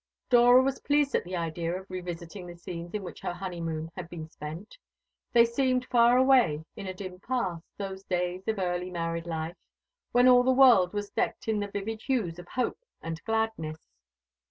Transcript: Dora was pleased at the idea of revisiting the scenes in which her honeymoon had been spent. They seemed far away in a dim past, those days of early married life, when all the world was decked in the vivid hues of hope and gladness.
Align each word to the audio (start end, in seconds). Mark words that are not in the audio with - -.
Dora 0.31 0.63
was 0.63 0.79
pleased 0.79 1.13
at 1.13 1.23
the 1.25 1.35
idea 1.35 1.79
of 1.79 1.85
revisiting 1.87 2.47
the 2.47 2.55
scenes 2.57 2.95
in 2.95 3.03
which 3.03 3.19
her 3.21 3.33
honeymoon 3.35 3.91
had 3.95 4.09
been 4.09 4.27
spent. 4.31 4.75
They 5.31 5.45
seemed 5.45 5.85
far 5.91 6.17
away 6.17 6.65
in 6.75 6.87
a 6.87 6.93
dim 6.95 7.19
past, 7.19 7.67
those 7.77 8.01
days 8.03 8.47
of 8.47 8.57
early 8.57 8.89
married 8.89 9.27
life, 9.27 9.57
when 10.11 10.27
all 10.27 10.41
the 10.41 10.49
world 10.49 10.91
was 10.91 11.11
decked 11.11 11.47
in 11.47 11.59
the 11.59 11.67
vivid 11.67 12.01
hues 12.01 12.39
of 12.39 12.47
hope 12.47 12.79
and 12.99 13.23
gladness. 13.25 13.77